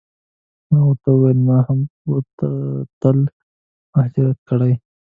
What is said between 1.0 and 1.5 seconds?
وویل